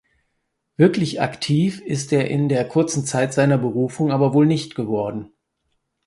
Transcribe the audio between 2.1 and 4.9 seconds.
er in der kurzen Zeit seiner Berufung aber wohl nicht